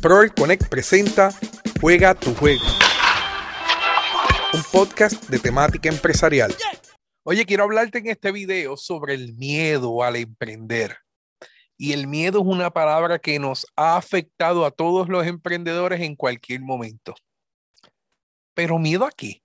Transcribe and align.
Proel 0.00 0.32
Connect 0.32 0.68
presenta 0.68 1.30
Juega 1.80 2.14
tu 2.14 2.32
juego. 2.36 2.62
Un 4.54 4.62
podcast 4.70 5.24
de 5.28 5.40
temática 5.40 5.88
empresarial. 5.88 6.54
Oye, 7.24 7.44
quiero 7.44 7.64
hablarte 7.64 7.98
en 7.98 8.06
este 8.06 8.30
video 8.30 8.76
sobre 8.76 9.14
el 9.14 9.34
miedo 9.34 10.04
al 10.04 10.14
emprender. 10.14 10.98
Y 11.76 11.94
el 11.94 12.06
miedo 12.06 12.40
es 12.40 12.46
una 12.46 12.70
palabra 12.70 13.18
que 13.18 13.40
nos 13.40 13.66
ha 13.74 13.96
afectado 13.96 14.64
a 14.64 14.70
todos 14.70 15.08
los 15.08 15.26
emprendedores 15.26 16.00
en 16.00 16.14
cualquier 16.14 16.60
momento. 16.60 17.16
Pero 18.54 18.78
miedo 18.78 19.04
a 19.04 19.10
qué? 19.10 19.42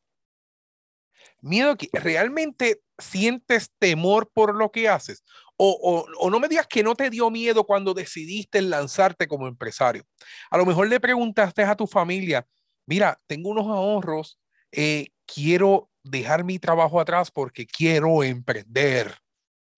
Miedo 1.42 1.72
a 1.72 1.78
qué? 1.78 1.90
¿Realmente 1.94 2.80
sientes 3.00 3.72
temor 3.80 4.30
por 4.32 4.56
lo 4.56 4.72
que 4.72 4.88
haces? 4.88 5.24
O, 5.58 6.30
no 6.30 6.40
me 6.40 6.48
digas 6.48 6.68
que 6.68 6.84
no 6.84 6.96
te 6.96 7.10
dio 7.10 7.30
miedo 7.30 7.66
cuando 7.66 7.94
decidiste 7.94 8.62
lanzarte 8.62 9.28
como 9.28 9.48
empresario. 9.48 10.06
A 10.50 10.58
lo 10.58 10.66
mejor 10.66 10.88
le 10.88 11.00
preguntaste 11.00 11.64
a 11.64 11.76
tu 11.76 11.88
familia, 11.88 12.48
mira, 12.86 13.22
tengo 13.28 13.50
unos 13.50 13.68
ahorros, 13.68 14.40
eh, 14.72 15.10
quiero 15.26 15.92
dejar 16.04 16.44
mi 16.44 16.60
trabajo 16.60 17.00
atrás 17.00 17.32
porque 17.32 17.66
quiero 17.68 18.24
emprender. 18.24 19.20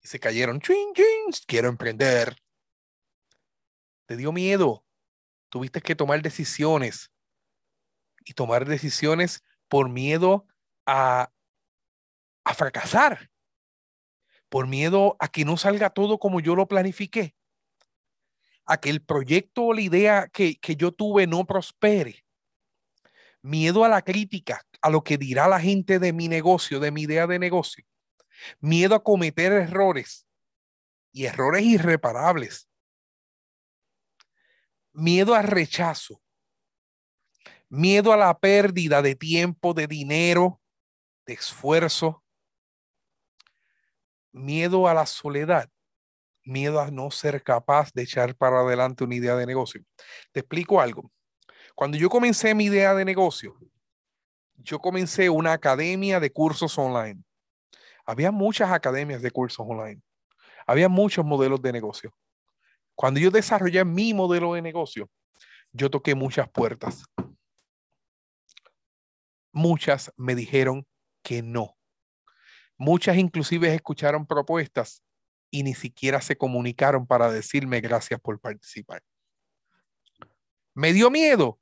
Y 0.02 0.08
se 0.08 0.20
cayeron, 0.20 0.62
ching, 0.62 0.94
quiero 1.45 1.67
emprender. 1.67 2.38
Te 4.08 4.16
dio 4.16 4.31
miedo. 4.31 4.86
Tuviste 5.50 5.81
que 5.81 5.95
tomar 5.95 6.22
decisiones. 6.22 7.12
Y 8.23 8.34
tomar 8.34 8.66
decisiones 8.66 9.44
por 9.67 9.89
miedo 9.89 10.48
a, 10.86 11.31
a 12.44 12.53
fracasar 12.53 13.30
por 14.55 14.68
miedo 14.68 15.18
a 15.20 15.27
que 15.27 15.44
no 15.44 15.58
salga 15.58 15.90
todo 15.90 16.18
como 16.18 16.40
yo 16.40 16.55
lo 16.55 16.70
planifiqué, 16.70 17.36
a 18.66 18.78
que 18.78 18.90
el 18.90 19.04
proyecto 19.04 19.64
o 19.64 19.73
la 19.73 19.81
idea 19.81 20.30
que, 20.31 20.58
que 20.62 20.78
yo 20.78 20.94
tuve 20.94 21.28
no 21.28 21.44
prospere, 21.45 22.23
miedo 23.41 23.84
a 23.84 23.90
la 23.90 24.02
crítica, 24.02 24.66
a 24.81 24.89
lo 24.89 25.03
que 25.03 25.17
dirá 25.17 25.50
la 25.50 25.59
gente 25.59 26.00
de 26.00 26.14
mi 26.14 26.30
negocio, 26.30 26.80
de 26.80 26.89
mi 26.92 27.02
idea 27.02 27.28
de 27.28 27.38
negocio, 27.38 27.83
miedo 28.61 28.95
a 28.95 29.03
cometer 29.03 29.52
errores 29.52 30.26
y 31.11 31.26
errores 31.26 31.66
irreparables, 31.66 32.70
miedo 34.94 35.36
al 35.36 35.48
rechazo, 35.48 36.22
miedo 37.67 38.14
a 38.14 38.16
la 38.16 38.39
pérdida 38.39 39.02
de 39.02 39.16
tiempo, 39.16 39.73
de 39.73 39.88
dinero, 39.88 40.61
de 41.26 41.33
esfuerzo, 41.33 42.25
miedo 44.36 44.88
a 44.88 44.94
la 44.94 45.05
soledad, 45.05 45.69
miedo 46.44 46.81
a 46.81 46.91
no 46.91 47.09
ser 47.09 47.41
capaz 47.41 47.91
de 47.94 48.03
echar 48.03 48.36
para 48.36 48.59
adelante 48.59 49.03
una 49.03 49.16
idea 49.16 49.36
de 49.36 49.45
negocio. 49.45 49.81
Te 50.31 50.42
explico 50.42 50.81
algo. 50.81 51.11
Cuando 51.73 51.97
yo 51.97 52.09
comencé 52.09 52.53
mi 52.53 52.66
idea 52.66 52.94
de 52.94 53.05
negocio, 53.05 53.58
yo 54.58 54.80
comencé 54.80 55.30
una 55.30 55.53
academia 55.53 56.19
de 56.19 56.31
cursos 56.31 56.77
online. 56.77 57.23
Había 58.05 58.31
muchas 58.31 58.72
academias 58.72 59.22
de 59.22 59.31
cursos 59.31 59.66
online. 59.67 60.02
Había 60.67 60.89
muchos 60.89 61.25
modelos 61.25 61.61
de 61.61 61.72
negocio. 61.72 62.14
Cuando 62.94 63.20
yo 63.20 63.31
desarrollé 63.31 63.83
mi 63.86 64.14
modelo 64.14 64.53
de 64.53 64.61
negocio, 64.61 65.09
yo 65.72 65.89
toqué 65.89 66.14
muchas 66.14 66.49
puertas. 66.49 67.03
Muchas 69.52 70.11
me 70.17 70.36
dijeron 70.36 70.86
que 71.23 71.42
no. 71.42 71.75
Muchas 72.78 73.18
inclusive 73.18 73.73
escucharon 73.73 74.26
propuestas 74.26 75.04
y 75.50 75.64
ni 75.64 75.73
siquiera 75.73 76.22
se 76.22 76.36
comunicaron 76.36 77.08
para 77.08 77.32
decirme 77.32 77.80
gracias 77.82 78.20
por 78.20 78.40
participar. 78.40 79.02
Me 80.73 80.92
dio 80.92 81.09
miedo. 81.09 81.59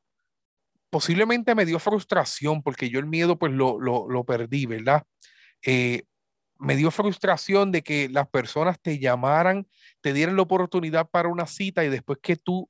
Posiblemente 0.90 1.56
me 1.56 1.66
dio 1.66 1.80
frustración 1.80 2.64
porque 2.64 2.90
yo 2.90 3.00
el 3.00 3.06
miedo 3.06 3.38
pues 3.38 3.52
lo, 3.52 3.80
lo, 3.80 4.24
perdí, 4.26 4.66
¿verdad? 4.66 5.04
Eh, 5.64 6.04
me 6.58 6.76
dio 6.76 6.92
frustración 6.92 7.72
de 7.72 7.84
que 7.84 8.10
las 8.10 8.28
personas 8.28 8.80
te 8.82 9.00
llamaran, 9.00 9.68
te 10.02 10.14
dieran 10.14 10.36
la 10.36 10.44
oportunidad 10.44 11.10
para 11.10 11.30
una 11.30 11.46
cita 11.46 11.84
y 11.84 11.90
después 11.90 12.20
que 12.22 12.36
tú 12.36 12.70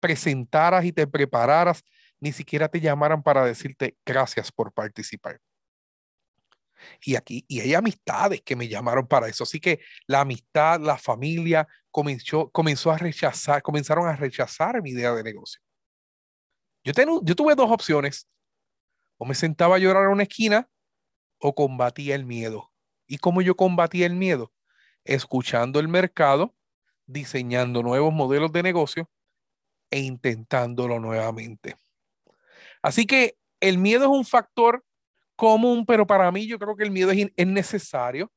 presentaras 0.00 0.84
y 0.84 0.92
te 0.92 1.06
prepararas, 1.06 1.82
ni 2.20 2.32
siquiera 2.32 2.68
te 2.68 2.80
llamaran 2.80 3.22
para 3.22 3.44
decirte 3.44 3.96
gracias 4.04 4.50
por 4.52 4.72
participar. 4.72 5.40
Y 7.02 7.16
aquí, 7.16 7.44
y 7.48 7.60
hay 7.60 7.74
amistades 7.74 8.42
que 8.42 8.56
me 8.56 8.68
llamaron 8.68 9.06
para 9.06 9.28
eso. 9.28 9.44
Así 9.44 9.60
que 9.60 9.80
la 10.06 10.20
amistad, 10.20 10.80
la 10.80 10.98
familia 10.98 11.66
comenzó, 11.90 12.50
comenzó 12.50 12.90
a 12.90 12.98
rechazar, 12.98 13.62
comenzaron 13.62 14.06
a 14.08 14.16
rechazar 14.16 14.82
mi 14.82 14.90
idea 14.90 15.12
de 15.14 15.22
negocio. 15.22 15.60
Yo, 16.84 16.92
yo 17.22 17.34
tuve 17.34 17.54
dos 17.54 17.70
opciones. 17.70 18.28
O 19.18 19.24
me 19.24 19.34
sentaba 19.34 19.76
a 19.76 19.78
llorar 19.78 20.04
en 20.04 20.10
una 20.10 20.24
esquina 20.24 20.68
o 21.38 21.54
combatía 21.54 22.14
el 22.14 22.24
miedo. 22.24 22.72
¿Y 23.06 23.18
cómo 23.18 23.40
yo 23.42 23.56
combatía 23.56 24.06
el 24.06 24.14
miedo? 24.14 24.52
Escuchando 25.04 25.80
el 25.80 25.88
mercado, 25.88 26.54
diseñando 27.06 27.82
nuevos 27.82 28.12
modelos 28.12 28.52
de 28.52 28.62
negocio 28.62 29.10
e 29.90 30.00
intentándolo 30.00 30.98
nuevamente. 31.00 31.76
Así 32.82 33.06
que 33.06 33.36
el 33.60 33.78
miedo 33.78 34.04
es 34.04 34.10
un 34.10 34.24
factor 34.24 34.84
común, 35.36 35.86
pero 35.86 36.06
para 36.06 36.30
mí 36.32 36.46
yo 36.46 36.58
creo 36.58 36.76
que 36.76 36.84
el 36.84 36.90
miedo 36.90 37.10
es, 37.10 37.28
es 37.36 37.46
necesario. 37.46 38.32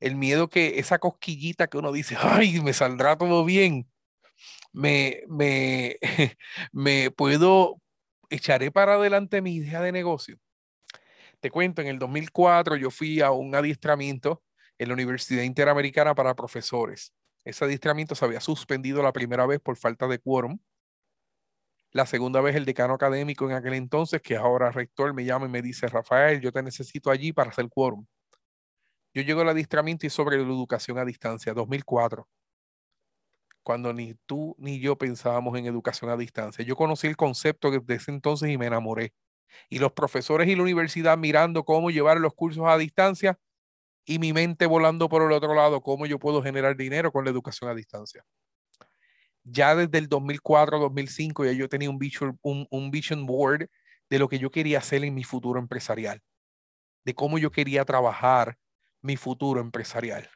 El 0.00 0.16
miedo 0.16 0.48
que 0.48 0.78
esa 0.78 0.98
cosquillita 0.98 1.68
que 1.68 1.78
uno 1.78 1.92
dice, 1.92 2.16
ay, 2.18 2.60
me 2.60 2.72
saldrá 2.72 3.16
todo 3.16 3.44
bien. 3.44 3.88
Me, 4.72 5.22
me, 5.28 5.96
me 6.72 7.10
puedo, 7.10 7.80
echaré 8.30 8.70
para 8.70 8.94
adelante 8.94 9.42
mi 9.42 9.54
idea 9.54 9.80
de 9.80 9.92
negocio. 9.92 10.38
Te 11.40 11.50
cuento, 11.50 11.82
en 11.82 11.88
el 11.88 11.98
2004 11.98 12.76
yo 12.76 12.90
fui 12.90 13.20
a 13.20 13.30
un 13.30 13.54
adiestramiento 13.54 14.42
en 14.78 14.88
la 14.88 14.94
Universidad 14.94 15.42
Interamericana 15.42 16.14
para 16.14 16.34
profesores. 16.34 17.12
Ese 17.44 17.64
adiestramiento 17.64 18.14
se 18.14 18.24
había 18.24 18.40
suspendido 18.40 19.02
la 19.02 19.12
primera 19.12 19.46
vez 19.46 19.60
por 19.60 19.76
falta 19.76 20.08
de 20.08 20.18
quórum 20.18 20.58
la 21.94 22.06
segunda 22.06 22.40
vez 22.40 22.56
el 22.56 22.64
decano 22.64 22.94
académico 22.94 23.48
en 23.48 23.52
aquel 23.52 23.74
entonces, 23.74 24.20
que 24.20 24.36
ahora 24.36 24.72
rector, 24.72 25.14
me 25.14 25.24
llama 25.24 25.46
y 25.46 25.48
me 25.48 25.62
dice, 25.62 25.86
Rafael, 25.86 26.40
yo 26.40 26.50
te 26.50 26.60
necesito 26.60 27.08
allí 27.08 27.32
para 27.32 27.50
hacer 27.50 27.68
quórum. 27.68 28.04
Yo 29.14 29.22
llego 29.22 29.42
al 29.42 29.48
adiestramiento 29.48 30.04
y 30.04 30.10
sobre 30.10 30.36
la 30.36 30.42
educación 30.42 30.98
a 30.98 31.04
distancia, 31.04 31.54
2004, 31.54 32.28
cuando 33.62 33.92
ni 33.92 34.14
tú 34.26 34.56
ni 34.58 34.80
yo 34.80 34.98
pensábamos 34.98 35.56
en 35.56 35.66
educación 35.66 36.10
a 36.10 36.16
distancia. 36.16 36.64
Yo 36.64 36.74
conocí 36.74 37.06
el 37.06 37.16
concepto 37.16 37.70
desde 37.70 37.94
ese 37.94 38.10
entonces 38.10 38.50
y 38.50 38.58
me 38.58 38.66
enamoré. 38.66 39.14
Y 39.68 39.78
los 39.78 39.92
profesores 39.92 40.48
y 40.48 40.56
la 40.56 40.62
universidad 40.64 41.16
mirando 41.16 41.64
cómo 41.64 41.92
llevar 41.92 42.18
los 42.18 42.34
cursos 42.34 42.64
a 42.66 42.76
distancia 42.76 43.38
y 44.04 44.18
mi 44.18 44.32
mente 44.32 44.66
volando 44.66 45.08
por 45.08 45.22
el 45.22 45.32
otro 45.32 45.54
lado, 45.54 45.80
cómo 45.82 46.06
yo 46.06 46.18
puedo 46.18 46.42
generar 46.42 46.76
dinero 46.76 47.12
con 47.12 47.24
la 47.24 47.30
educación 47.30 47.70
a 47.70 47.74
distancia 47.74 48.24
ya 49.44 49.74
desde 49.74 49.98
el 49.98 50.08
2004, 50.08 50.78
2005, 50.78 51.44
ya 51.44 51.52
yo 51.52 51.68
tenía 51.68 51.90
un 51.90 51.98
vision, 51.98 52.38
un, 52.42 52.90
vision 52.90 53.26
board 53.26 53.68
de 54.08 54.18
lo 54.18 54.28
que 54.28 54.38
yo 54.38 54.50
quería 54.50 54.78
hacer 54.78 55.04
en 55.04 55.14
mi 55.14 55.22
futuro 55.22 55.60
empresarial, 55.60 56.22
de 57.04 57.14
cómo 57.14 57.38
yo 57.38 57.50
quería 57.50 57.84
trabajar 57.84 58.58
mi 59.02 59.16
futuro 59.16 59.60
empresarial. 59.60 60.28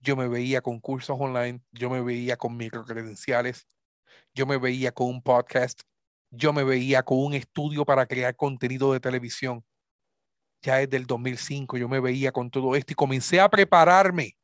Yo 0.00 0.16
me 0.16 0.28
veía 0.28 0.60
con 0.60 0.80
cursos 0.80 1.16
online, 1.18 1.60
yo 1.72 1.90
me 1.90 2.02
veía 2.02 2.36
con 2.36 2.56
microcredenciales, 2.56 3.66
yo 4.34 4.46
me 4.46 4.58
veía 4.58 4.92
con 4.92 5.08
un 5.08 5.22
podcast, 5.22 5.80
yo 6.30 6.52
me 6.52 6.62
veía 6.62 7.02
con 7.02 7.18
un 7.18 7.34
estudio 7.34 7.84
para 7.84 8.06
crear 8.06 8.36
contenido 8.36 8.92
de 8.92 9.00
televisión. 9.00 9.64
Ya 10.62 10.76
desde 10.76 10.96
el 10.98 11.06
2005 11.06 11.78
yo 11.78 11.88
me 11.88 12.00
veía 12.00 12.32
con 12.32 12.50
todo 12.50 12.76
esto 12.76 12.92
y 12.92 12.96
comencé 12.96 13.40
a 13.40 13.48
prepararme 13.48 14.36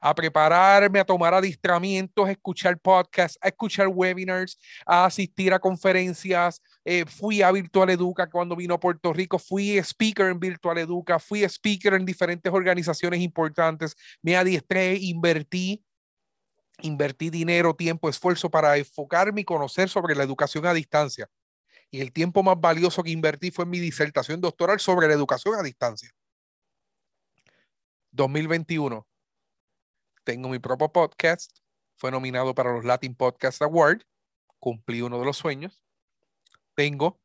a 0.00 0.14
prepararme, 0.14 1.00
a 1.00 1.04
tomar 1.04 1.34
adiestramientos, 1.34 2.26
a 2.26 2.32
escuchar 2.32 2.78
podcasts, 2.78 3.38
a 3.40 3.48
escuchar 3.48 3.88
webinars, 3.88 4.58
a 4.86 5.04
asistir 5.04 5.52
a 5.52 5.58
conferencias. 5.58 6.62
Eh, 6.84 7.04
fui 7.06 7.42
a 7.42 7.50
Virtual 7.52 7.90
Educa 7.90 8.28
cuando 8.28 8.56
vino 8.56 8.74
a 8.74 8.80
Puerto 8.80 9.12
Rico, 9.12 9.38
fui 9.38 9.78
speaker 9.78 10.26
en 10.26 10.40
Virtual 10.40 10.78
Educa, 10.78 11.18
fui 11.18 11.44
speaker 11.44 11.94
en 11.94 12.04
diferentes 12.04 12.52
organizaciones 12.52 13.20
importantes, 13.20 13.96
me 14.22 14.36
adiestré, 14.36 14.96
invertí 14.96 15.84
invertí 16.80 17.30
dinero, 17.30 17.74
tiempo, 17.74 18.08
esfuerzo 18.08 18.50
para 18.50 18.76
enfocarme 18.76 19.40
y 19.40 19.44
conocer 19.44 19.88
sobre 19.88 20.14
la 20.14 20.22
educación 20.22 20.66
a 20.66 20.72
distancia. 20.72 21.28
Y 21.90 22.00
el 22.00 22.12
tiempo 22.12 22.42
más 22.42 22.60
valioso 22.60 23.02
que 23.02 23.10
invertí 23.10 23.50
fue 23.50 23.64
en 23.64 23.70
mi 23.70 23.80
disertación 23.80 24.40
doctoral 24.40 24.78
sobre 24.78 25.08
la 25.08 25.14
educación 25.14 25.54
a 25.56 25.62
distancia. 25.62 26.10
2021 28.12 29.06
tengo 30.28 30.50
mi 30.50 30.58
propio 30.58 30.92
podcast, 30.92 31.50
fue 31.96 32.10
nominado 32.10 32.54
para 32.54 32.70
los 32.70 32.84
Latin 32.84 33.14
Podcast 33.14 33.62
Award, 33.62 34.02
cumplí 34.58 35.00
uno 35.00 35.18
de 35.18 35.24
los 35.24 35.38
sueños. 35.38 35.82
Tengo 36.74 37.18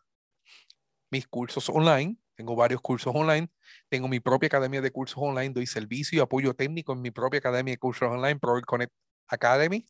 mis 1.11 1.27
cursos 1.27 1.67
online, 1.67 2.15
tengo 2.35 2.55
varios 2.55 2.79
cursos 2.79 3.13
online, 3.13 3.51
tengo 3.89 4.07
mi 4.07 4.21
propia 4.21 4.47
academia 4.47 4.79
de 4.79 4.89
cursos 4.89 5.17
online, 5.17 5.49
doy 5.49 5.67
servicio 5.67 6.17
y 6.17 6.21
apoyo 6.21 6.53
técnico 6.53 6.93
en 6.93 7.01
mi 7.01 7.11
propia 7.11 7.39
academia 7.39 7.73
de 7.73 7.77
cursos 7.77 8.09
online, 8.09 8.39
Pro 8.39 8.61
Connect 8.61 8.93
Academy. 9.27 9.85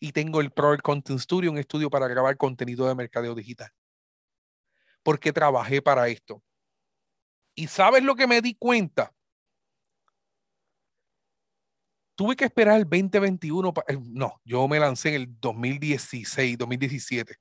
Y 0.00 0.12
tengo 0.12 0.40
el 0.40 0.50
Pro 0.50 0.74
Content 0.78 1.20
Studio, 1.20 1.50
un 1.50 1.58
estudio 1.58 1.90
para 1.90 2.08
grabar 2.08 2.38
contenido 2.38 2.88
de 2.88 2.94
mercadeo 2.94 3.34
digital. 3.34 3.70
Porque 5.02 5.30
trabajé 5.30 5.82
para 5.82 6.08
esto. 6.08 6.42
¿Y 7.54 7.66
sabes 7.66 8.02
lo 8.02 8.14
que 8.14 8.26
me 8.26 8.40
di 8.40 8.54
cuenta? 8.54 9.12
Tuve 12.16 12.34
que 12.34 12.46
esperar 12.46 12.78
el 12.78 12.84
2021. 12.84 13.74
Eh, 13.88 13.98
no, 14.00 14.40
yo 14.42 14.66
me 14.66 14.80
lancé 14.80 15.10
en 15.10 15.14
el 15.16 15.40
2016, 15.40 16.56
2017. 16.56 17.36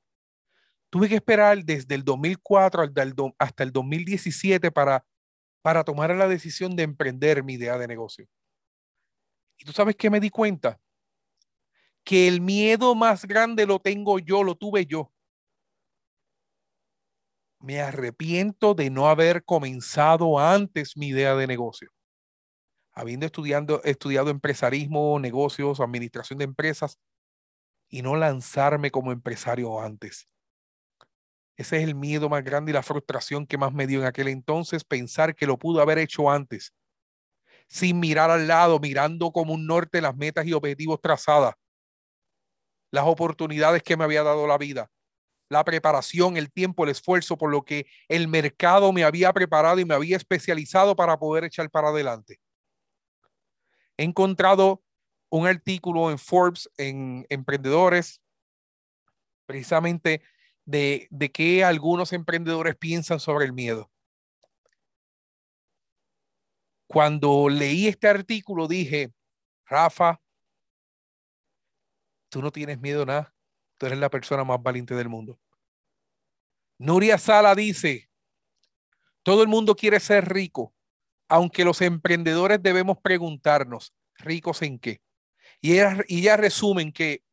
Tuve 0.89 1.07
que 1.07 1.15
esperar 1.15 1.63
desde 1.63 1.95
el 1.95 2.03
2004 2.03 2.83
hasta 3.39 3.63
el 3.63 3.71
2017 3.71 4.71
para, 4.71 5.05
para 5.61 5.83
tomar 5.85 6.13
la 6.13 6.27
decisión 6.27 6.75
de 6.75 6.83
emprender 6.83 7.41
mi 7.43 7.53
idea 7.53 7.77
de 7.77 7.87
negocio. 7.87 8.27
Y 9.57 9.63
tú 9.63 9.71
sabes 9.71 9.95
que 9.95 10.09
me 10.09 10.19
di 10.19 10.29
cuenta 10.29 10.77
que 12.03 12.27
el 12.27 12.41
miedo 12.41 12.95
más 12.95 13.25
grande 13.25 13.65
lo 13.65 13.79
tengo 13.79 14.19
yo, 14.19 14.43
lo 14.43 14.55
tuve 14.55 14.85
yo. 14.85 15.09
Me 17.59 17.79
arrepiento 17.79 18.73
de 18.73 18.89
no 18.89 19.07
haber 19.07 19.45
comenzado 19.45 20.37
antes 20.37 20.97
mi 20.97 21.07
idea 21.07 21.33
de 21.35 21.47
negocio 21.47 21.94
habiendo 22.95 23.25
estudiando, 23.25 23.83
estudiado 23.83 24.29
empresarismo, 24.29 25.19
negocios, 25.19 25.81
administración 25.81 26.39
de 26.39 26.45
empresas, 26.45 26.97
y 27.89 28.01
no 28.01 28.15
lanzarme 28.15 28.89
como 28.89 29.11
empresario 29.11 29.79
antes. 29.79 30.27
Ese 31.57 31.77
es 31.77 31.83
el 31.83 31.95
miedo 31.95 32.29
más 32.29 32.43
grande 32.43 32.71
y 32.71 32.73
la 32.73 32.83
frustración 32.83 33.45
que 33.45 33.57
más 33.57 33.73
me 33.73 33.87
dio 33.87 33.99
en 33.99 34.05
aquel 34.05 34.27
entonces, 34.27 34.83
pensar 34.83 35.35
que 35.35 35.45
lo 35.45 35.57
pudo 35.57 35.81
haber 35.81 35.99
hecho 35.99 36.29
antes, 36.29 36.73
sin 37.67 37.99
mirar 37.99 38.31
al 38.31 38.47
lado, 38.47 38.79
mirando 38.79 39.31
como 39.31 39.53
un 39.53 39.67
norte 39.67 40.01
las 40.01 40.15
metas 40.15 40.45
y 40.45 40.53
objetivos 40.53 40.99
trazadas, 41.01 41.53
las 42.91 43.05
oportunidades 43.05 43.83
que 43.83 43.97
me 43.97 44.03
había 44.03 44.23
dado 44.23 44.47
la 44.47 44.57
vida, 44.57 44.89
la 45.49 45.63
preparación, 45.63 46.37
el 46.37 46.51
tiempo, 46.51 46.83
el 46.83 46.89
esfuerzo 46.89 47.37
por 47.37 47.51
lo 47.51 47.63
que 47.63 47.85
el 48.07 48.27
mercado 48.27 48.91
me 48.91 49.03
había 49.03 49.31
preparado 49.31 49.79
y 49.79 49.85
me 49.85 49.93
había 49.93 50.17
especializado 50.17 50.95
para 50.95 51.17
poder 51.19 51.43
echar 51.43 51.69
para 51.69 51.89
adelante 51.89 52.39
he 53.97 54.03
encontrado 54.03 54.83
un 55.29 55.47
artículo 55.47 56.11
en 56.11 56.19
Forbes, 56.19 56.69
en 56.77 57.25
Emprendedores, 57.29 58.21
precisamente 59.45 60.21
de, 60.65 61.07
de 61.11 61.31
qué 61.31 61.63
algunos 61.63 62.13
emprendedores 62.13 62.75
piensan 62.75 63.19
sobre 63.19 63.45
el 63.45 63.53
miedo. 63.53 63.91
Cuando 66.87 67.49
leí 67.49 67.87
este 67.87 68.07
artículo 68.07 68.67
dije, 68.67 69.11
Rafa, 69.65 70.21
tú 72.29 72.41
no 72.41 72.51
tienes 72.51 72.79
miedo 72.79 73.05
nada, 73.05 73.33
tú 73.77 73.85
eres 73.85 73.97
la 73.97 74.09
persona 74.09 74.43
más 74.43 74.61
valiente 74.61 74.93
del 74.93 75.09
mundo. 75.09 75.39
Nuria 76.77 77.17
Sala 77.17 77.55
dice, 77.55 78.09
todo 79.23 79.41
el 79.41 79.47
mundo 79.47 79.75
quiere 79.75 79.99
ser 79.99 80.31
rico, 80.31 80.74
aunque 81.27 81.65
los 81.65 81.81
emprendedores 81.81 82.61
debemos 82.61 82.97
preguntarnos, 83.01 83.93
¿ricos 84.17 84.61
en 84.61 84.79
qué? 84.79 85.01
Y 85.61 85.73
ellas, 85.73 85.99
y 86.07 86.27
resumen 86.29 86.91
que 86.91 87.23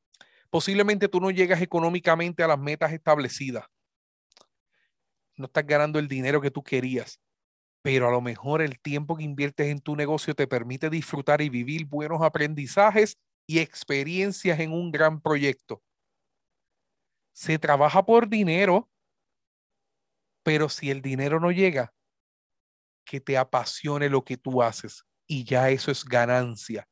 posiblemente 0.50 1.08
tú 1.08 1.20
no 1.20 1.30
llegas 1.30 1.60
económicamente 1.60 2.42
a 2.42 2.48
las 2.48 2.58
metas 2.58 2.92
establecidas. 2.92 3.64
No 5.36 5.46
estás 5.46 5.66
ganando 5.66 5.98
el 5.98 6.08
dinero 6.08 6.40
que 6.40 6.50
tú 6.50 6.62
querías, 6.62 7.20
pero 7.82 8.08
a 8.08 8.10
lo 8.10 8.20
mejor 8.20 8.62
el 8.62 8.78
tiempo 8.80 9.16
que 9.16 9.24
inviertes 9.24 9.68
en 9.68 9.80
tu 9.80 9.96
negocio 9.96 10.34
te 10.34 10.46
permite 10.46 10.88
disfrutar 10.88 11.40
y 11.40 11.48
vivir 11.48 11.86
buenos 11.86 12.22
aprendizajes 12.22 13.18
y 13.46 13.58
experiencias 13.58 14.60
en 14.60 14.72
un 14.72 14.92
gran 14.92 15.20
proyecto. 15.20 15.82
Se 17.32 17.58
trabaja 17.58 18.04
por 18.04 18.28
dinero, 18.28 18.90
pero 20.42 20.68
si 20.68 20.90
el 20.90 21.02
dinero 21.02 21.40
no 21.40 21.50
llega, 21.50 21.92
que 23.04 23.20
te 23.20 23.36
apasione 23.36 24.08
lo 24.08 24.24
que 24.24 24.36
tú 24.36 24.62
haces 24.62 25.04
y 25.26 25.44
ya 25.44 25.70
eso 25.70 25.90
es 25.90 26.04
ganancia. 26.04 26.88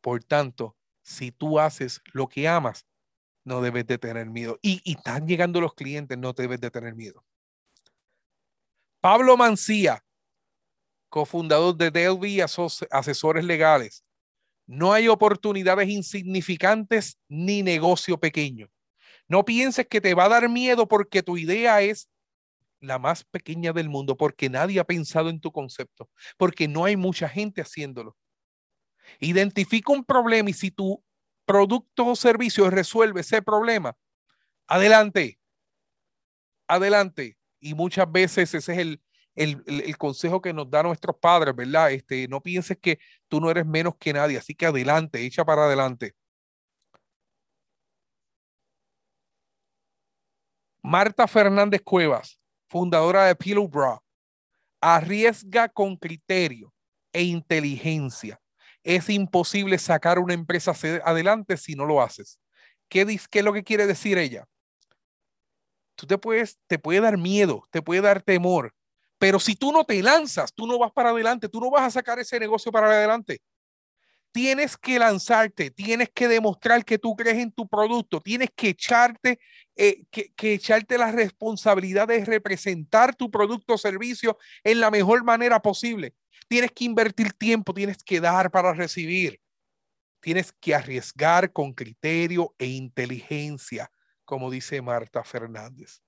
Por 0.00 0.24
tanto, 0.24 0.76
si 1.02 1.30
tú 1.30 1.58
haces 1.58 2.00
lo 2.12 2.28
que 2.28 2.48
amas, 2.48 2.86
no 3.44 3.60
debes 3.60 3.86
de 3.86 3.98
tener 3.98 4.26
miedo. 4.30 4.58
Y, 4.62 4.80
y 4.84 4.96
están 4.96 5.26
llegando 5.26 5.60
los 5.60 5.74
clientes, 5.74 6.16
no 6.16 6.32
debes 6.32 6.60
de 6.60 6.70
tener 6.70 6.94
miedo. 6.94 7.24
Pablo 9.00 9.36
Mancía, 9.36 10.04
cofundador 11.08 11.76
de 11.76 11.90
Delvi 11.90 12.40
Asesores 12.40 13.44
Legales. 13.44 14.04
No 14.66 14.92
hay 14.92 15.08
oportunidades 15.08 15.88
insignificantes 15.88 17.18
ni 17.28 17.62
negocio 17.62 18.18
pequeño. 18.18 18.70
No 19.28 19.44
pienses 19.44 19.86
que 19.86 20.00
te 20.00 20.14
va 20.14 20.24
a 20.24 20.28
dar 20.28 20.48
miedo 20.48 20.88
porque 20.88 21.22
tu 21.22 21.36
idea 21.36 21.82
es 21.82 22.08
la 22.82 22.98
más 22.98 23.24
pequeña 23.24 23.72
del 23.72 23.88
mundo 23.88 24.16
porque 24.16 24.50
nadie 24.50 24.80
ha 24.80 24.84
pensado 24.84 25.30
en 25.30 25.40
tu 25.40 25.52
concepto, 25.52 26.10
porque 26.36 26.68
no 26.68 26.84
hay 26.84 26.96
mucha 26.96 27.28
gente 27.28 27.62
haciéndolo. 27.62 28.16
Identifica 29.20 29.92
un 29.92 30.04
problema 30.04 30.50
y 30.50 30.52
si 30.52 30.70
tu 30.70 31.02
producto 31.46 32.06
o 32.06 32.16
servicio 32.16 32.68
resuelve 32.70 33.20
ese 33.20 33.40
problema, 33.40 33.96
adelante, 34.66 35.38
adelante. 36.68 37.38
Y 37.60 37.74
muchas 37.74 38.10
veces 38.10 38.54
ese 38.54 38.72
es 38.72 38.78
el, 38.78 39.00
el, 39.34 39.96
consejo 39.96 40.40
que 40.42 40.52
nos 40.52 40.68
da 40.68 40.82
nuestros 40.82 41.16
padres, 41.16 41.54
¿verdad? 41.54 41.92
Este, 41.92 42.26
no 42.28 42.40
pienses 42.42 42.78
que 42.78 42.98
tú 43.28 43.40
no 43.40 43.50
eres 43.50 43.66
menos 43.66 43.94
que 43.96 44.12
nadie, 44.12 44.38
así 44.38 44.54
que 44.54 44.66
adelante, 44.66 45.24
echa 45.24 45.44
para 45.44 45.66
adelante. 45.66 46.14
Marta 50.82 51.28
Fernández 51.28 51.80
Cuevas, 51.82 52.41
fundadora 52.72 53.26
de 53.26 53.36
Pillow 53.36 53.68
Bra, 53.68 54.02
arriesga 54.80 55.68
con 55.68 55.94
criterio 55.94 56.72
e 57.12 57.22
inteligencia. 57.22 58.40
Es 58.82 59.10
imposible 59.10 59.78
sacar 59.78 60.18
una 60.18 60.32
empresa 60.32 60.72
adelante 61.04 61.58
si 61.58 61.74
no 61.74 61.84
lo 61.84 62.00
haces. 62.00 62.40
¿Qué, 62.88 63.04
qué 63.30 63.38
es 63.40 63.44
lo 63.44 63.52
que 63.52 63.62
quiere 63.62 63.86
decir 63.86 64.16
ella? 64.16 64.46
Tú 65.94 66.06
te 66.06 66.16
puedes, 66.16 66.58
te 66.66 66.78
puede 66.78 67.00
dar 67.00 67.18
miedo, 67.18 67.62
te 67.70 67.82
puede 67.82 68.00
dar 68.00 68.22
temor, 68.22 68.74
pero 69.18 69.38
si 69.38 69.54
tú 69.54 69.70
no 69.70 69.84
te 69.84 70.02
lanzas, 70.02 70.52
tú 70.54 70.66
no 70.66 70.78
vas 70.78 70.92
para 70.92 71.10
adelante, 71.10 71.50
tú 71.50 71.60
no 71.60 71.70
vas 71.70 71.82
a 71.82 71.90
sacar 71.90 72.18
ese 72.18 72.40
negocio 72.40 72.72
para 72.72 72.86
adelante 72.86 73.40
tienes 74.32 74.78
que 74.78 74.98
lanzarte, 74.98 75.70
tienes 75.70 76.10
que 76.10 76.26
demostrar 76.26 76.84
que 76.84 76.98
tú 76.98 77.14
crees 77.14 77.38
en 77.38 77.52
tu 77.52 77.68
producto, 77.68 78.20
tienes 78.20 78.50
que 78.56 78.70
echarte, 78.70 79.38
eh, 79.76 80.04
que, 80.10 80.54
echarte 80.54 80.98
la 80.98 81.12
responsabilidad 81.12 82.08
de 82.08 82.24
representar 82.24 83.14
tu 83.14 83.30
producto 83.30 83.74
o 83.74 83.78
servicio 83.78 84.38
en 84.64 84.80
la 84.80 84.90
mejor 84.90 85.22
manera 85.22 85.60
posible. 85.60 86.14
Tienes 86.48 86.72
que 86.72 86.84
invertir 86.84 87.32
tiempo, 87.34 87.72
tienes 87.74 88.02
que 88.02 88.20
dar 88.20 88.50
para 88.50 88.72
recibir. 88.72 89.38
Tienes 90.20 90.52
que 90.52 90.74
arriesgar 90.74 91.52
con 91.52 91.72
criterio 91.72 92.54
e 92.58 92.66
inteligencia, 92.66 93.90
como 94.24 94.50
dice 94.50 94.80
Marta 94.80 95.24
Fernández. 95.24 96.00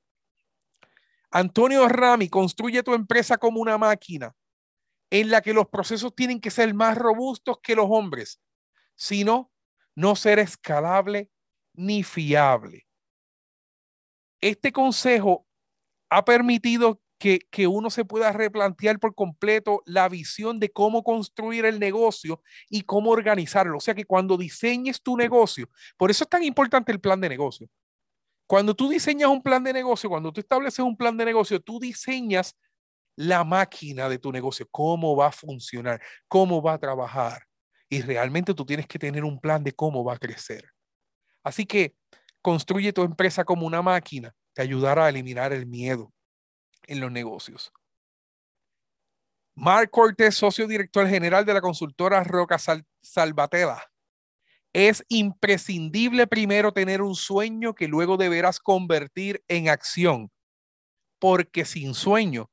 Antonio 1.31 1.89
Rami, 1.89 2.29
construye 2.29 2.83
tu 2.83 2.95
empresa 2.95 3.37
como 3.37 3.61
una 3.61 3.77
máquina 3.77 4.35
en 5.15 5.31
la 5.31 5.43
que 5.43 5.55
los 5.55 5.69
procesos 5.69 6.13
tienen 6.17 6.41
que 6.41 6.51
ser 6.51 6.75
más 6.75 6.99
robustos 6.99 7.59
que 7.63 7.77
los 7.77 7.87
hombres, 7.89 8.41
sino 8.97 9.53
no 9.95 10.17
ser 10.17 10.41
escalable 10.41 11.31
ni 11.73 12.03
fiable. 12.03 12.89
Este 14.41 14.73
consejo 14.73 15.47
ha 16.11 16.25
permitido 16.25 17.01
que, 17.17 17.39
que, 17.53 17.69
uno 17.69 17.91
se 17.91 18.05
pueda 18.05 18.33
replantear 18.33 18.99
por 18.99 19.15
completo 19.15 19.85
la 19.87 20.09
visión 20.09 20.59
de 20.59 20.73
cómo 20.73 21.05
construir 21.05 21.65
el 21.65 21.79
negocio 21.79 22.43
y 22.69 22.81
cómo 22.83 23.13
organizarlo. 23.13 23.79
O 23.79 23.81
sea 23.81 23.95
que 23.95 24.05
cuando 24.05 24.37
diseñes 24.37 25.01
tu 25.01 25.17
negocio, 25.17 25.69
por 25.97 26.11
eso 26.11 26.25
es 26.25 26.31
tan 26.31 26.43
importante 26.43 26.91
el 26.91 27.01
plan 27.01 27.21
de 27.21 27.29
negocio. 27.29 27.71
Cuando 28.49 28.75
tú 28.75 28.89
diseñas 28.89 29.31
un 29.31 29.45
plan 29.45 29.63
de 29.63 29.73
negocio, 29.73 30.11
cuando 30.11 30.33
tú 30.33 30.41
estableces 30.41 30.81
un 30.81 30.97
plan 30.97 31.17
de 31.17 31.25
negocio, 31.25 31.61
tú 31.61 31.79
diseñas 31.79 32.57
la 33.17 33.45
máquina 33.45 34.09
de 34.09 34.19
tu 34.19 34.33
negocio, 34.33 34.67
cómo 34.71 35.17
va 35.17 35.29
a 35.29 35.33
funcionar, 35.33 36.01
cómo 36.29 36.61
va 36.63 36.75
a 36.75 36.79
trabajar. 36.79 37.45
Y 37.89 38.03
realmente 38.03 38.55
tú 38.55 38.65
tienes 38.65 38.87
que 38.87 38.99
tener 38.99 39.25
un 39.25 39.41
plan 39.41 39.63
de 39.63 39.73
cómo 39.73 40.05
va 40.05 40.15
a 40.15 40.19
crecer. 40.19 40.71
Así 41.43 41.67
que 41.67 41.95
construye 42.43 42.93
tu 42.93 43.03
empresa 43.03 43.45
como 43.45 43.67
una 43.67 43.83
máquina, 43.83 44.35
te 44.53 44.63
ayudará 44.63 45.07
a 45.07 45.09
eliminar 45.09 45.53
el 45.53 45.67
miedo 45.67 46.13
en 46.87 47.01
los 47.01 47.11
negocios. 47.11 47.73
Mark 49.55 49.91
Cortés, 49.91 50.35
socio 50.35 50.67
director 50.67 51.09
general 51.09 51.45
de 51.45 51.55
la 51.55 51.61
consultora 51.61 52.25
Roca 52.25 52.59
Salvatela. 53.03 53.89
Es 54.73 55.05
imprescindible 55.09 56.27
primero 56.27 56.73
tener 56.73 57.01
un 57.01 57.15
sueño 57.15 57.75
que 57.75 57.87
luego 57.87 58.17
deberás 58.17 58.59
convertir 58.59 59.45
en 59.47 59.69
acción, 59.69 60.33
porque 61.21 61.65
sin 61.65 61.95
sueño 61.95 62.51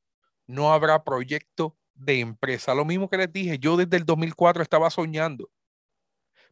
no 0.52 0.72
habrá 0.74 1.04
proyecto 1.04 1.78
de 1.96 2.20
empresa. 2.20 2.76
Lo 2.76 2.86
mismo 2.86 3.10
que 3.10 3.18
les 3.18 3.32
dije, 3.32 3.58
yo 3.58 3.78
desde 3.78 3.98
el 3.98 4.06
2004 4.06 4.62
estaba 4.64 4.90
soñando, 4.90 5.50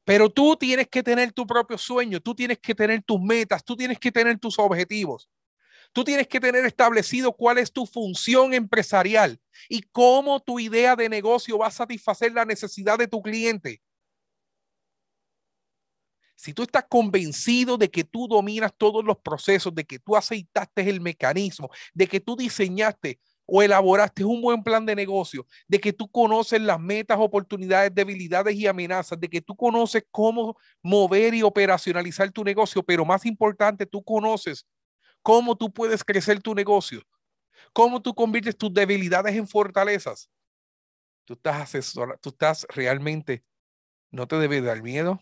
Pero 0.06 0.30
tú 0.30 0.56
tienes 0.56 0.88
que 0.88 1.04
tener 1.04 1.32
tu 1.34 1.46
propio 1.46 1.78
sueño, 1.78 2.20
tú 2.20 2.34
tienes 2.34 2.58
que 2.58 2.74
tener 2.74 3.04
tus 3.04 3.22
metas, 3.22 3.64
tú 3.64 3.76
tienes 3.76 4.00
que 4.00 4.12
tener 4.12 4.40
tus 4.40 4.58
objetivos. 4.58 5.30
Tú 5.92 6.04
tienes 6.04 6.28
que 6.28 6.40
tener 6.40 6.66
establecido 6.66 7.34
cuál 7.34 7.58
es 7.58 7.72
tu 7.72 7.86
función 7.86 8.54
empresarial 8.54 9.40
y 9.68 9.82
cómo 9.82 10.40
tu 10.40 10.60
idea 10.60 10.96
de 10.96 11.10
negocio 11.10 11.58
va 11.58 11.68
a 11.68 11.72
satisfacer 11.72 12.32
la 12.32 12.46
necesidad 12.46 12.98
de 12.98 13.08
tu 13.08 13.22
cliente. 13.22 13.82
Si 16.36 16.54
tú 16.54 16.64
estás 16.64 16.86
convencido 16.90 17.78
de 17.78 17.90
que 17.90 18.04
tú 18.04 18.28
dominas 18.28 18.72
todos 18.78 19.04
los 19.04 19.18
procesos, 19.18 19.76
de 19.76 19.84
que 19.84 20.00
tú 20.00 20.16
aceitaste 20.16 20.90
el 20.90 21.02
mecanismo, 21.02 21.70
de 21.94 22.08
que 22.08 22.20
tú 22.20 22.36
diseñaste 22.36 23.20
o 23.52 23.64
elaboraste 23.64 24.24
un 24.24 24.42
buen 24.42 24.64
plan 24.64 24.86
de 24.86 24.96
negocio, 24.96 25.46
de 25.68 25.80
que 25.80 25.92
tú 25.92 26.10
conoces 26.10 26.62
las 26.62 26.80
metas, 26.80 27.18
oportunidades, 27.20 27.94
debilidades 27.94 28.56
y 28.56 28.68
amenazas, 28.68 29.20
de 29.20 29.28
que 29.28 29.42
tú 29.42 29.56
conoces 29.56 30.04
cómo 30.12 30.58
mover 30.82 31.34
y 31.34 31.42
operacionalizar 31.42 32.32
tu 32.32 32.44
negocio, 32.44 32.84
pero 32.84 33.06
más 33.06 33.26
importante, 33.26 33.86
tú 33.86 34.04
conoces 34.04 34.68
cómo 35.22 35.58
tú 35.58 35.72
puedes 35.74 36.04
crecer 36.04 36.42
tu 36.42 36.54
negocio, 36.54 37.02
cómo 37.74 38.02
tú 38.02 38.14
conviertes 38.14 38.58
tus 38.58 38.74
debilidades 38.74 39.36
en 39.36 39.48
fortalezas. 39.48 40.30
Tú 41.26 41.34
estás 41.34 41.94
tú 42.22 42.30
estás 42.30 42.66
realmente, 42.70 43.44
no 44.12 44.28
te 44.28 44.38
debe 44.38 44.62
dar 44.62 44.82
miedo. 44.82 45.20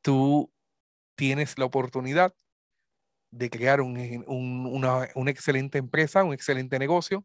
Tú 0.00 0.52
tienes 1.14 1.56
la 1.58 1.64
oportunidad 1.64 2.34
de 3.32 3.50
crear 3.50 3.80
una, 3.80 5.08
una 5.14 5.30
excelente 5.30 5.78
empresa, 5.78 6.22
un 6.22 6.34
excelente 6.34 6.78
negocio, 6.78 7.24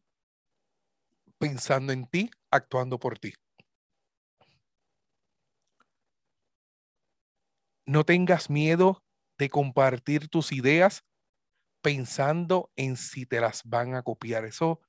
pensando 1.38 1.94
en 1.94 2.08
ti, 2.08 2.32
actuando 2.50 2.98
por 2.98 3.20
ti. 3.20 3.34
No 7.86 8.04
tengas 8.04 8.50
miedo 8.50 9.04
de 9.38 9.50
compartir 9.50 10.30
tus 10.30 10.52
ideas 10.52 11.06
pensando 11.82 12.72
en 12.76 12.98
si 12.98 13.26
te 13.26 13.40
las 13.40 13.64
van 13.64 13.96
a 13.96 14.02
copiar. 14.02 14.46
Eso, 14.46 14.82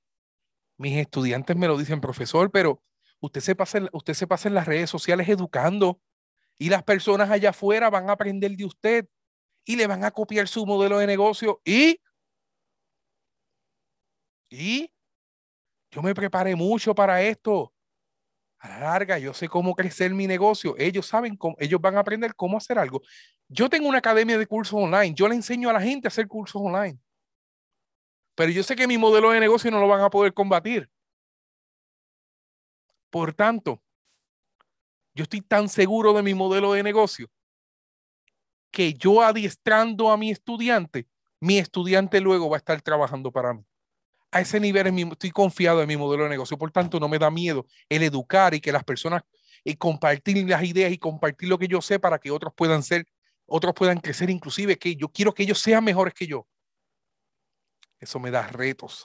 mis 0.79 0.97
estudiantes 0.97 1.57
me 1.57 1.69
lo 1.69 1.77
dicen, 1.77 2.01
profesor, 2.01 2.51
pero 2.51 2.83
usted 3.21 3.41
se 3.41 3.57
pasa, 3.57 3.81
usted 3.93 4.15
se 4.15 4.27
pasa 4.27 4.49
en 4.49 4.55
las 4.55 4.67
redes 4.67 4.91
sociales 4.91 5.29
educando 5.29 6.01
y 6.59 6.71
las 6.71 6.85
personas 6.85 7.31
allá 7.31 7.51
afuera 7.51 7.91
van 7.91 8.09
a 8.09 8.13
aprender 8.15 8.53
de 8.57 8.65
usted 8.65 9.09
y 9.69 9.77
le 9.77 9.87
van 9.87 10.03
a 10.03 10.11
copiar 10.11 10.49
su 10.49 10.65
modelo 10.65 10.99
de 10.99 11.07
negocio 11.07 11.61
y 11.63 12.01
y 14.51 14.91
yo 15.91 16.01
me 16.01 16.15
preparé 16.15 16.57
mucho 16.57 16.95
para 16.95 17.21
esto. 17.21 17.75
A 18.61 18.69
la 18.71 18.79
larga, 18.81 19.19
yo 19.19 19.35
sé 19.35 19.47
cómo 19.47 19.75
crecer 19.75 20.15
mi 20.15 20.27
negocio. 20.27 20.75
Ellos 20.79 21.07
saben 21.07 21.37
cómo, 21.37 21.55
ellos 21.59 21.83
van 21.83 21.97
a 21.97 22.01
aprender 22.01 22.35
cómo 22.35 22.57
hacer 22.57 22.79
algo. 22.79 23.03
Yo 23.47 23.69
tengo 23.69 23.89
una 23.89 23.99
academia 23.99 24.39
de 24.39 24.47
cursos 24.47 24.73
online. 24.73 25.15
Yo 25.15 25.29
le 25.29 25.35
enseño 25.35 25.69
a 25.69 25.75
la 25.75 25.83
gente 25.83 26.09
a 26.09 26.11
hacer 26.11 26.27
cursos 26.27 26.61
online. 26.65 26.99
Pero 28.35 28.51
yo 28.51 28.63
sé 28.63 28.75
que 28.75 28.87
mi 28.87 28.97
modelo 28.97 29.33
de 29.33 29.41
negocio 29.41 29.71
no 29.71 29.81
lo 29.81 29.89
van 29.89 30.01
a 30.01 30.09
poder 30.09 30.33
combatir. 30.33 30.91
Por 33.11 33.35
tanto, 33.35 33.83
yo 35.15 35.25
estoy 35.25 35.43
tan 35.43 35.69
seguro 35.69 36.15
de 36.15 36.23
mi 36.23 36.33
modelo 36.33 36.73
de 36.73 36.83
negocio 36.83 37.29
que 38.71 38.95
yo 38.95 39.23
adiestrando 39.23 40.11
a 40.11 40.17
mi 40.17 40.31
estudiante, 40.31 41.07
mi 41.41 41.59
estudiante 41.59 42.21
luego 42.21 42.51
va 42.51 42.57
a 42.57 42.59
estar 42.59 42.81
trabajando 42.83 43.31
para 43.31 43.55
mí. 43.55 43.65
A 44.31 44.41
ese 44.41 44.61
nivel 44.61 44.87
estoy 44.87 45.31
confiado 45.31 45.81
en 45.81 45.89
mi 45.89 45.97
modelo 45.97 46.25
de 46.25 46.31
negocio, 46.31 46.59
por 46.59 46.71
tanto 46.71 47.01
no 47.01 47.09
me 47.09 47.19
da 47.19 47.31
miedo 47.31 47.67
el 47.89 48.03
educar 48.03 48.55
y 48.55 48.61
que 48.61 48.73
las 48.73 48.85
personas 48.85 49.23
y 49.65 49.75
compartir 49.77 50.49
las 50.49 50.63
ideas 50.63 50.93
y 50.93 50.99
compartir 50.99 51.49
lo 51.49 51.59
que 51.59 51.69
yo 51.69 51.81
sé 51.81 51.99
para 51.99 52.19
que 52.19 52.31
otros 52.31 52.53
puedan 52.55 52.83
ser, 52.83 53.07
otros 53.47 53.75
puedan 53.75 54.01
crecer, 54.01 54.29
inclusive 54.31 54.79
que 54.79 54.97
yo 54.97 55.09
quiero 55.09 55.33
que 55.33 55.45
ellos 55.45 55.59
sean 55.59 55.85
mejores 55.85 56.15
que 56.15 56.27
yo. 56.27 56.47
Eso 57.99 58.21
me 58.21 58.31
da 58.31 58.47
retos. 58.47 59.05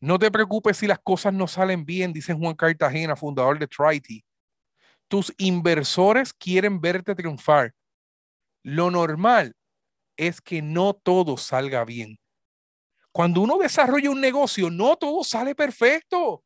No 0.00 0.18
te 0.18 0.30
preocupes 0.32 0.78
si 0.78 0.88
las 0.88 0.98
cosas 0.98 1.32
no 1.32 1.46
salen 1.46 1.84
bien, 1.84 2.12
dice 2.12 2.34
Juan 2.34 2.56
Cartagena, 2.56 3.14
fundador 3.14 3.58
de 3.58 3.68
Trity. 3.68 4.24
Tus 5.12 5.34
inversores 5.36 6.32
quieren 6.32 6.80
verte 6.80 7.14
triunfar. 7.14 7.74
Lo 8.62 8.90
normal 8.90 9.54
es 10.16 10.40
que 10.40 10.62
no 10.62 10.94
todo 10.94 11.36
salga 11.36 11.84
bien. 11.84 12.18
Cuando 13.12 13.42
uno 13.42 13.58
desarrolla 13.58 14.08
un 14.08 14.22
negocio, 14.22 14.70
no 14.70 14.96
todo 14.96 15.22
sale 15.22 15.54
perfecto. 15.54 16.42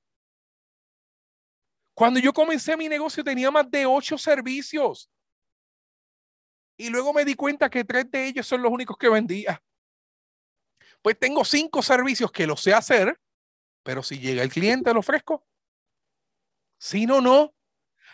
Cuando 1.95 2.19
yo 2.19 2.33
comencé 2.33 2.77
mi 2.77 2.89
negocio 2.89 3.23
tenía 3.23 3.53
más 3.53 3.71
de 3.71 3.87
ocho 3.87 4.19
servicios. 4.19 5.09
Y 6.77 6.89
luego 6.91 7.13
me 7.13 7.25
di 7.25 7.37
cuenta 7.37 7.71
que 7.71 7.85
tres 7.85 8.11
de 8.11 8.27
ellos 8.27 8.49
son 8.49 8.63
los 8.63 8.73
únicos 8.73 8.97
que 8.99 9.09
vendía. 9.09 9.63
Pues 11.03 11.17
tengo 11.21 11.45
cinco 11.45 11.83
servicios 11.83 12.33
que 12.33 12.49
lo 12.49 12.57
sé 12.57 12.75
hacer, 12.75 13.17
pero 13.85 14.03
si 14.03 14.19
llega 14.19 14.43
el 14.43 14.51
cliente, 14.51 14.93
lo 14.93 14.99
ofrezco. 14.99 15.47
Si 16.81 17.07
no, 17.07 17.21
no. 17.21 17.56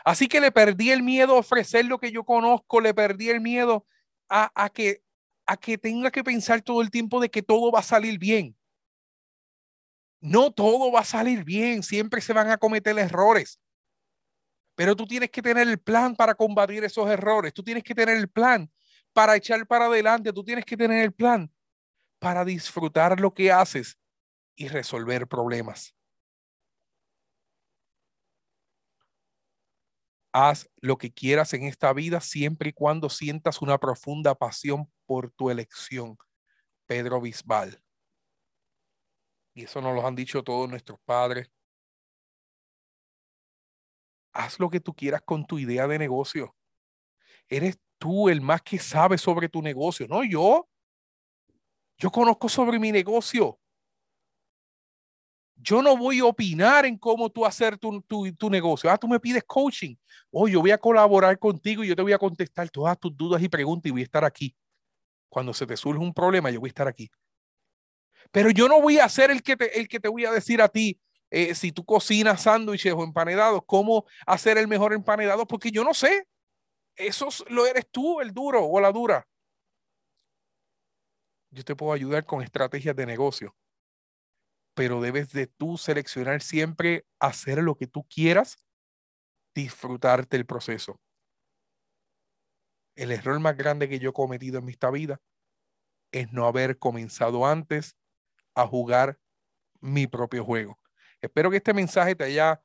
Así 0.04 0.28
que 0.28 0.40
le 0.40 0.50
perdí 0.50 0.90
el 0.90 1.02
miedo 1.02 1.37
a 1.37 1.40
ofrecer 1.40 1.85
lo 1.85 1.99
que 1.99 2.11
yo 2.11 2.25
conozco, 2.25 2.80
le 2.80 2.94
perdí 2.94 3.30
el 3.30 3.40
miedo 3.40 3.87
a, 4.28 4.71
que, 4.71 5.02
a 5.47 5.56
que 5.56 5.78
tenga 5.78 6.11
que 6.11 6.25
pensar 6.25 6.62
todo 6.62 6.82
el 6.82 6.90
tiempo 6.90 7.21
de 7.21 7.30
que 7.30 7.42
todo 7.42 7.71
va 7.71 7.80
a 7.80 7.85
salir 7.85 8.18
bien. 8.18 8.56
No 10.21 10.52
todo 10.52 10.90
va 10.90 11.00
a 11.00 11.04
salir 11.04 11.44
bien, 11.44 11.82
siempre 11.82 12.21
se 12.21 12.32
van 12.32 12.50
a 12.50 12.56
cometer 12.56 12.99
errores. 12.99 13.61
Pero 14.75 14.97
tú 14.97 15.06
tienes 15.06 15.30
que 15.30 15.42
tener 15.42 15.68
el 15.68 15.78
plan 15.78 16.16
para 16.16 16.35
combatir 16.35 16.82
esos 16.85 17.09
errores, 17.11 17.52
tú 17.52 17.62
tienes 17.62 17.85
que 17.85 17.94
tener 17.94 18.16
el 18.16 18.28
plan 18.28 18.71
para 19.12 19.37
echar 19.37 19.66
para 19.66 19.87
adelante, 19.87 20.32
tú 20.32 20.42
tienes 20.42 20.64
que 20.64 20.76
tener 20.76 21.04
el 21.04 21.12
plan 21.12 21.52
para 22.18 22.44
disfrutar 22.44 23.21
lo 23.21 23.35
que 23.35 23.52
haces 23.52 23.99
y 24.56 24.68
resolver 24.68 25.26
problemas. 25.26 25.94
Haz 30.32 30.68
lo 30.76 30.96
que 30.96 31.12
quieras 31.12 31.52
en 31.52 31.64
esta 31.64 31.92
vida 31.92 32.20
siempre 32.20 32.70
y 32.70 32.72
cuando 32.72 33.10
sientas 33.10 33.60
una 33.60 33.78
profunda 33.78 34.34
pasión 34.34 34.90
por 35.04 35.30
tu 35.30 35.50
elección. 35.50 36.16
Pedro 36.86 37.20
Bisbal. 37.20 37.82
Y 39.54 39.64
eso 39.64 39.80
nos 39.82 39.94
lo 39.94 40.06
han 40.06 40.14
dicho 40.14 40.42
todos 40.42 40.68
nuestros 40.68 40.98
padres. 41.04 41.50
Haz 44.32 44.58
lo 44.58 44.70
que 44.70 44.80
tú 44.80 44.94
quieras 44.94 45.20
con 45.22 45.46
tu 45.46 45.58
idea 45.58 45.86
de 45.86 45.98
negocio. 45.98 46.56
Eres 47.48 47.78
tú 47.98 48.30
el 48.30 48.40
más 48.40 48.62
que 48.62 48.78
sabe 48.78 49.18
sobre 49.18 49.50
tu 49.50 49.60
negocio, 49.60 50.08
no 50.08 50.24
yo. 50.24 50.68
Yo 51.98 52.10
conozco 52.10 52.48
sobre 52.48 52.78
mi 52.78 52.90
negocio 52.90 53.62
yo 55.62 55.81
no 55.81 55.97
voy 55.97 56.19
a 56.19 56.25
opinar 56.25 56.85
en 56.85 56.99
cómo 56.99 57.31
tú 57.31 57.47
hacer 57.47 57.78
tu, 57.78 58.02
tu, 58.02 58.50
negocio. 58.50 58.90
Ah, 58.90 58.99
tú 58.99 59.07
me 59.07 59.21
pides 59.21 59.45
coaching. 59.47 59.95
Oh, 60.31 60.49
yo 60.49 60.61
voy 60.61 60.73
a 60.73 60.78
colaborar 60.78 61.38
contigo 61.38 61.85
y 61.85 61.88
yo 61.88 61.95
te 61.95 62.02
voy 62.02 62.12
a 62.12 62.19
contestar 62.19 62.69
todas 62.69 62.99
tus 62.99 63.16
dudas 63.16 63.40
y 63.40 63.49
preguntas 63.49 63.88
y 63.88 63.92
voy 63.92 64.00
a 64.00 64.04
estar 64.04 64.25
aquí. 64.25 64.57
Cuando 65.28 65.54
se 65.54 65.64
te 65.64 65.76
surge 65.76 66.00
un 66.00 66.12
problema, 66.12 66.50
yo 66.50 66.59
voy 66.59 66.69
a 66.69 66.71
estar 66.71 66.88
aquí. 66.88 67.09
Pero 68.33 68.50
yo 68.50 68.66
no 68.66 68.83
voy 68.83 68.99
a 68.99 69.09
ser 69.09 69.31
el 69.31 69.42
que 69.42 69.57
te, 69.57 69.78
el 69.78 69.87
que 69.87 70.00
te 70.00 70.09
voy 70.09 70.25
a 70.25 70.33
decir 70.33 70.61
a 70.61 70.69
ti, 70.69 71.00
eh, 71.31 71.54
si 71.54 71.71
tú 71.71 71.85
cocinas 71.85 72.42
sándwiches 72.42 72.92
o 72.92 73.04
empanedados, 73.04 73.62
cómo 73.64 74.04
hacer 74.26 74.59
el 74.59 74.66
mejor 74.66 74.92
empanedado, 74.92 75.47
porque 75.47 75.71
yo 75.71 75.85
no 75.85 75.95
sé. 75.95 76.26
Eso 76.97 77.28
lo 77.49 77.66
eres 77.66 77.87
tú, 77.90 78.21
el 78.21 78.33
duro 78.33 78.64
o 78.66 78.81
la 78.81 78.90
dura. 78.90 79.26
Yo 81.50 81.64
te 81.64 81.76
puedo 81.76 81.92
ayudar 81.92 82.25
con 82.26 82.42
estrategias 82.42 82.97
de 82.97 83.07
negocio 83.07 83.54
pero 84.74 85.00
debes 85.00 85.32
de 85.32 85.46
tú 85.46 85.76
seleccionar 85.76 86.42
siempre 86.42 87.06
hacer 87.18 87.62
lo 87.62 87.76
que 87.76 87.86
tú 87.86 88.04
quieras, 88.04 88.58
disfrutarte 89.54 90.36
el 90.36 90.46
proceso. 90.46 91.00
El 92.94 93.10
error 93.10 93.38
más 93.40 93.56
grande 93.56 93.88
que 93.88 93.98
yo 93.98 94.10
he 94.10 94.14
cometido 94.14 94.58
en 94.58 94.68
esta 94.68 94.90
vida 94.90 95.20
es 96.12 96.32
no 96.32 96.46
haber 96.46 96.78
comenzado 96.78 97.46
antes 97.46 97.96
a 98.54 98.66
jugar 98.66 99.18
mi 99.80 100.06
propio 100.06 100.44
juego. 100.44 100.78
Espero 101.20 101.50
que 101.50 101.56
este 101.58 101.74
mensaje 101.74 102.14
te 102.14 102.24
haya 102.24 102.62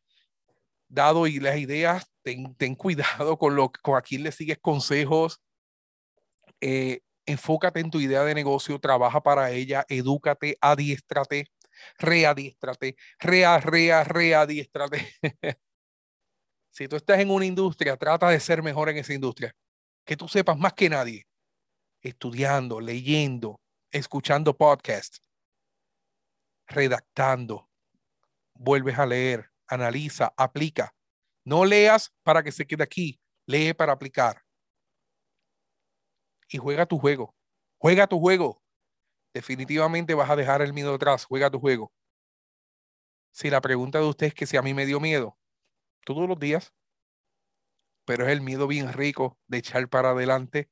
dado 0.90 1.28
y 1.28 1.40
las 1.40 1.58
ideas, 1.58 2.10
ten, 2.24 2.76
cuidado 2.76 3.38
con 3.38 3.56
lo 3.56 3.72
con 3.72 3.98
a 3.98 4.02
quién 4.02 4.24
le 4.24 4.32
sigues 4.32 4.58
consejos. 4.60 5.42
Eh, 6.62 7.02
enfócate 7.26 7.80
en 7.80 7.92
tu 7.92 8.00
idea 8.00 8.24
de 8.24 8.34
negocio, 8.34 8.80
trabaja 8.80 9.22
para 9.22 9.52
ella, 9.52 9.86
edúcate, 9.90 10.58
adiestrate 10.62 11.52
readiestrate, 11.98 12.96
rea, 13.20 13.60
rea, 13.60 14.06
si 16.72 16.88
tú 16.88 16.96
estás 16.96 17.20
en 17.20 17.30
una 17.30 17.46
industria, 17.46 17.98
trata 17.98 18.30
de 18.30 18.40
ser 18.40 18.62
mejor 18.62 18.90
en 18.90 18.98
esa 18.98 19.14
industria. 19.14 19.56
Que 20.06 20.16
tú 20.16 20.28
sepas 20.28 20.58
más 20.58 20.74
que 20.74 20.90
nadie. 20.90 21.28
Estudiando, 22.02 22.80
leyendo, 22.80 23.60
escuchando 23.92 24.56
podcasts, 24.56 25.22
redactando. 26.68 27.70
Vuelves 28.54 28.98
a 28.98 29.06
leer, 29.06 29.52
analiza, 29.68 30.34
aplica. 30.38 30.96
No 31.44 31.66
leas 31.66 32.14
para 32.24 32.44
que 32.44 32.52
se 32.52 32.66
quede 32.66 32.84
aquí, 32.84 33.20
lee 33.46 33.74
para 33.74 33.94
aplicar. 33.94 34.44
Y 36.50 36.58
juega 36.58 36.86
tu 36.86 36.98
juego. 36.98 37.36
Juega 37.78 38.08
tu 38.08 38.20
juego. 38.20 38.62
Definitivamente 39.34 40.14
vas 40.14 40.30
a 40.30 40.36
dejar 40.36 40.62
el 40.62 40.74
miedo 40.74 40.94
atrás. 40.94 41.26
Juega 41.26 41.50
tu 41.50 41.60
juego. 41.60 41.92
Si 43.32 43.50
la 43.50 43.62
pregunta 43.62 44.00
de 44.00 44.06
usted 44.06 44.28
es 44.28 44.34
que 44.34 44.48
si 44.48 44.58
a 44.58 44.62
mí 44.62 44.74
me 44.74 44.86
dio 44.86 45.00
miedo, 45.00 45.38
todos 46.06 46.28
los 46.28 46.40
días, 46.40 46.74
pero 48.06 48.26
es 48.26 48.32
el 48.32 48.42
miedo 48.42 48.68
bien 48.68 48.94
rico 48.94 49.38
de 49.48 49.58
echar 49.58 49.90
para 49.90 50.12
adelante. 50.12 50.70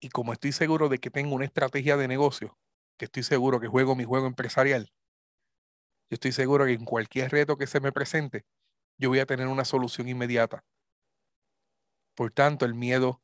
Y 0.00 0.08
como 0.08 0.32
estoy 0.32 0.52
seguro 0.52 0.88
de 0.88 0.98
que 0.98 1.10
tengo 1.10 1.34
una 1.34 1.44
estrategia 1.44 1.96
de 1.96 2.08
negocio, 2.08 2.58
que 2.96 3.06
estoy 3.06 3.22
seguro 3.22 3.60
que 3.60 3.68
juego 3.68 3.94
mi 3.96 4.04
juego 4.04 4.26
empresarial, 4.26 4.92
yo 6.10 6.14
estoy 6.14 6.32
seguro 6.32 6.66
que 6.66 6.72
en 6.72 6.84
cualquier 6.84 7.30
reto 7.30 7.56
que 7.56 7.66
se 7.66 7.80
me 7.80 7.90
presente, 7.90 8.44
yo 8.98 9.08
voy 9.08 9.18
a 9.18 9.26
tener 9.26 9.46
una 9.48 9.64
solución 9.64 10.08
inmediata. 10.08 10.64
Por 12.14 12.30
tanto, 12.30 12.66
el 12.66 12.74
miedo 12.74 13.22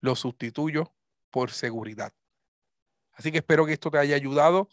lo 0.00 0.14
sustituyo 0.14 0.94
por 1.30 1.50
seguridad. 1.50 2.12
Así 3.18 3.32
que 3.32 3.38
espero 3.38 3.66
que 3.66 3.72
esto 3.72 3.90
te 3.90 3.98
haya 3.98 4.14
ayudado 4.14 4.68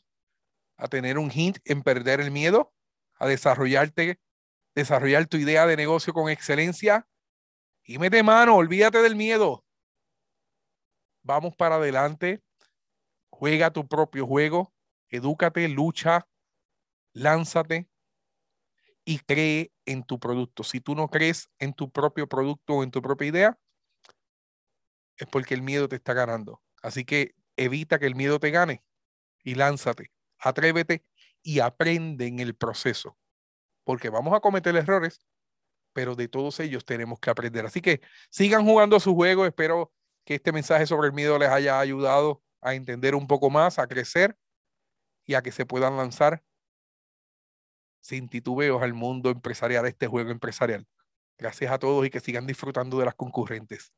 a 0.77 0.87
tener 0.87 1.17
un 1.17 1.31
hint 1.31 1.57
en 1.65 1.81
perder 1.81 2.21
el 2.21 2.29
miedo, 2.29 2.75
a 3.15 3.25
desarrollarte, 3.25 4.21
desarrollar 4.75 5.25
tu 5.25 5.37
idea 5.37 5.65
de 5.65 5.75
negocio 5.75 6.13
con 6.13 6.29
excelencia 6.29 7.07
y 7.83 7.97
mete 7.97 8.21
mano, 8.21 8.55
olvídate 8.55 9.01
del 9.01 9.15
miedo. 9.15 9.65
Vamos 11.23 11.55
para 11.55 11.77
adelante, 11.77 12.43
juega 13.31 13.73
tu 13.73 13.87
propio 13.87 14.27
juego, 14.27 14.71
edúcate, 15.09 15.67
lucha, 15.67 16.27
lánzate 17.13 17.89
y 19.05 19.17
cree 19.17 19.71
en 19.85 20.03
tu 20.03 20.19
producto. 20.19 20.63
Si 20.63 20.79
tú 20.81 20.93
no 20.93 21.07
crees 21.07 21.49
en 21.57 21.73
tu 21.73 21.89
propio 21.89 22.27
producto 22.27 22.75
o 22.75 22.83
en 22.83 22.91
tu 22.91 23.01
propia 23.01 23.27
idea, 23.27 23.59
es 25.17 25.25
porque 25.31 25.55
el 25.55 25.63
miedo 25.63 25.89
te 25.89 25.95
está 25.95 26.13
ganando. 26.13 26.61
Así 26.83 27.05
que 27.05 27.33
evita 27.57 27.99
que 27.99 28.05
el 28.05 28.15
miedo 28.15 28.39
te 28.39 28.51
gane 28.51 28.83
y 29.43 29.55
lánzate, 29.55 30.11
atrévete 30.39 31.05
y 31.41 31.59
aprende 31.59 32.27
en 32.27 32.39
el 32.39 32.55
proceso. 32.55 33.17
Porque 33.83 34.09
vamos 34.09 34.33
a 34.33 34.39
cometer 34.39 34.75
errores, 34.75 35.21
pero 35.93 36.15
de 36.15 36.27
todos 36.27 36.59
ellos 36.59 36.83
tenemos 36.85 37.19
que 37.19 37.29
aprender. 37.29 37.65
Así 37.65 37.81
que 37.81 38.01
sigan 38.29 38.65
jugando 38.65 38.99
su 38.99 39.13
juego. 39.13 39.45
Espero 39.45 39.93
que 40.25 40.35
este 40.35 40.51
mensaje 40.51 40.87
sobre 40.87 41.07
el 41.07 41.13
miedo 41.13 41.37
les 41.37 41.49
haya 41.49 41.79
ayudado 41.79 42.43
a 42.61 42.73
entender 42.73 43.13
un 43.15 43.27
poco 43.27 43.49
más, 43.49 43.77
a 43.77 43.87
crecer 43.87 44.35
y 45.23 45.35
a 45.35 45.43
que 45.43 45.51
se 45.51 45.65
puedan 45.65 45.97
lanzar 45.97 46.43
sin 48.01 48.27
titubeos 48.27 48.81
al 48.83 48.93
mundo 48.93 49.29
empresarial, 49.29 49.85
este 49.85 50.07
juego 50.07 50.31
empresarial. 50.31 50.87
Gracias 51.37 51.71
a 51.71 51.79
todos 51.79 52.05
y 52.05 52.09
que 52.09 52.19
sigan 52.19 52.45
disfrutando 52.45 52.99
de 52.99 53.05
las 53.05 53.15
concurrentes. 53.15 53.91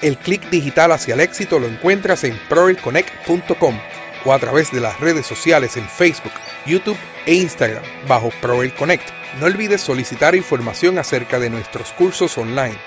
El 0.00 0.16
clic 0.16 0.48
digital 0.50 0.92
hacia 0.92 1.14
el 1.14 1.20
éxito 1.20 1.58
lo 1.58 1.66
encuentras 1.66 2.24
en 2.24 2.38
proelconnect.com 2.48 3.78
o 4.24 4.32
a 4.32 4.38
través 4.38 4.70
de 4.70 4.80
las 4.80 5.00
redes 5.00 5.26
sociales 5.26 5.76
en 5.76 5.88
Facebook, 5.88 6.32
YouTube 6.66 6.98
e 7.26 7.34
Instagram 7.34 7.82
bajo 8.06 8.30
Proel 8.40 8.72
Connect. 8.74 9.08
No 9.40 9.46
olvides 9.46 9.80
solicitar 9.80 10.34
información 10.34 10.98
acerca 10.98 11.38
de 11.38 11.50
nuestros 11.50 11.92
cursos 11.92 12.38
online 12.38 12.78